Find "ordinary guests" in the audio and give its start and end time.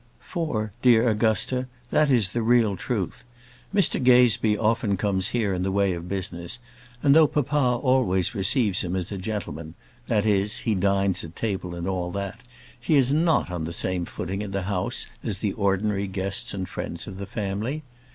15.53-16.51